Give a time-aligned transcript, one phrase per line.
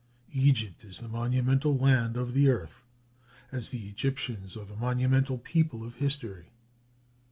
[0.33, 2.83] Egypt is the monumental land of the earth,
[3.51, 6.47] as the Egyptians are the monumental people of history.